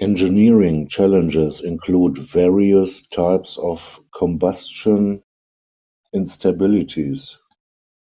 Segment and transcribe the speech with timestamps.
[0.00, 5.22] Engineering challenges include various types of combustion
[6.12, 7.36] instabilities.